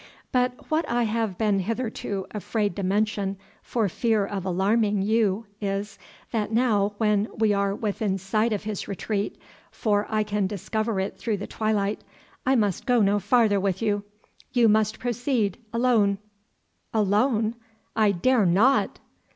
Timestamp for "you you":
13.79-14.67